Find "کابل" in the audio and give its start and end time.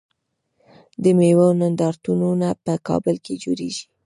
2.87-3.15